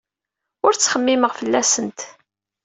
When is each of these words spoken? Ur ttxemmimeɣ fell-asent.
Ur 0.65 0.73
ttxemmimeɣ 0.73 1.31
fell-asent. 1.39 1.99